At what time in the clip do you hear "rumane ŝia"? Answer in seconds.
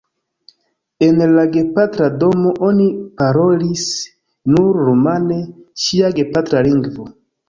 4.87-6.11